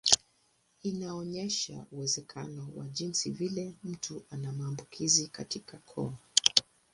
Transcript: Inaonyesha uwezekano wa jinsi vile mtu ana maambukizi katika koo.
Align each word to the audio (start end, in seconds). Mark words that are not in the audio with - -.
Inaonyesha 0.83 1.85
uwezekano 1.91 2.69
wa 2.75 2.87
jinsi 2.89 3.31
vile 3.31 3.73
mtu 3.83 4.25
ana 4.29 4.51
maambukizi 4.51 5.27
katika 5.27 5.77
koo. 5.77 6.13